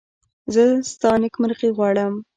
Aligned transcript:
زه 0.53 0.63
ستا 0.91 1.09
نېکمرغي 1.21 1.69
غواړم. 1.77 2.13